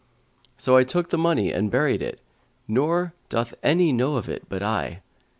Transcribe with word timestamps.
So 0.57 0.77
I 0.77 0.83
took 0.83 1.11
the 1.11 1.17
money 1.19 1.51
and 1.51 1.69
buried 1.69 2.01
it; 2.01 2.19
nor 2.67 3.13
doth 3.29 3.53
any 3.61 3.91
know 3.93 4.15
of 4.15 4.27
it 4.29 4.41
but 4.49 4.63
I. 4.63 5.03